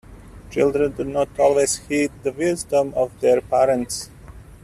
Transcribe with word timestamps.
Children 0.49 0.93
do 0.93 1.03
not 1.03 1.29
always 1.39 1.75
heed 1.87 2.11
the 2.23 2.31
wisdom 2.31 2.91
of 2.95 3.11
their 3.19 3.39
parents. 3.39 4.09